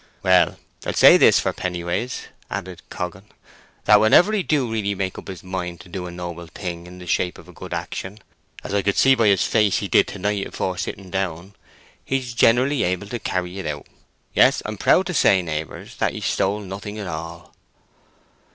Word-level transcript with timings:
"Well, 0.23 0.57
I'll 0.83 0.93
say 0.93 1.15
this 1.17 1.39
for 1.39 1.53
Pennyways," 1.53 2.21
added 2.49 2.81
Coggan, 2.89 3.25
"that 3.85 3.99
whenever 3.99 4.33
he 4.33 4.41
do 4.41 4.67
really 4.67 4.95
make 4.95 5.19
up 5.19 5.27
his 5.27 5.43
mind 5.43 5.79
to 5.81 5.89
do 5.89 6.07
a 6.07 6.11
noble 6.11 6.47
thing 6.47 6.87
in 6.87 6.97
the 6.97 7.05
shape 7.05 7.37
of 7.37 7.47
a 7.47 7.53
good 7.53 7.71
action, 7.71 8.17
as 8.63 8.73
I 8.73 8.81
could 8.81 8.97
see 8.97 9.13
by 9.13 9.27
his 9.27 9.43
face 9.45 9.77
he 9.77 9.87
did 9.87 10.07
to 10.07 10.17
night 10.17 10.47
afore 10.47 10.79
sitting 10.79 11.11
down, 11.11 11.53
he's 12.03 12.33
generally 12.33 12.81
able 12.81 13.09
to 13.09 13.19
carry 13.19 13.59
it 13.59 13.67
out. 13.67 13.85
Yes, 14.33 14.63
I'm 14.65 14.77
proud 14.79 15.05
to 15.05 15.13
say, 15.13 15.43
neighbours, 15.43 15.95
that 15.97 16.13
he's 16.13 16.25
stole 16.25 16.61
nothing 16.61 16.97
at 16.97 17.05
all." 17.05 17.53